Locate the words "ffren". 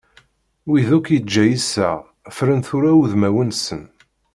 2.35-2.59